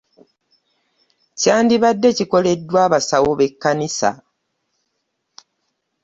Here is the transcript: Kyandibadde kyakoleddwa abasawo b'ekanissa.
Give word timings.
Kyandibadde 1.39 2.09
kyakoleddwa 2.17 2.79
abasawo 2.87 3.29
b'ekanissa. 3.39 4.09